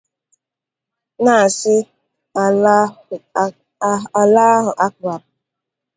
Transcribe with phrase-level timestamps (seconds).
[1.23, 1.75] na-asị
[4.13, 5.21] “Allahu Akbar.”